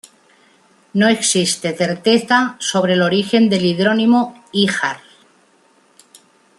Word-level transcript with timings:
No 0.99 1.09
existe 1.09 1.75
certeza 1.77 2.55
sobre 2.57 2.93
el 2.93 3.03
origen 3.03 3.49
del 3.51 3.63
hidrónimo 3.65 4.43
"híjar". 4.51 4.97